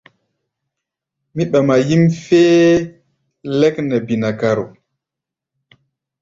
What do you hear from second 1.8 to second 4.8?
yíʼm fɛ̧ɛ̧ lɛ́k nɛ binakaro.